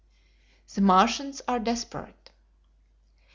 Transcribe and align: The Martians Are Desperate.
The 0.73 0.81
Martians 0.81 1.43
Are 1.47 1.59
Desperate. 1.59 2.31